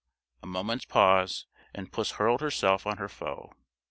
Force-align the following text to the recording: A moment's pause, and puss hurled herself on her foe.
A 0.41 0.47
moment's 0.47 0.85
pause, 0.85 1.45
and 1.75 1.91
puss 1.91 2.13
hurled 2.13 2.41
herself 2.41 2.87
on 2.87 2.97
her 2.97 3.07
foe. 3.07 3.53